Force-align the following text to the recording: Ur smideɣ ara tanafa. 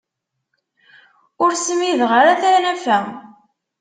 Ur 1.43 1.51
smideɣ 1.65 2.11
ara 2.21 2.39
tanafa. 2.41 2.97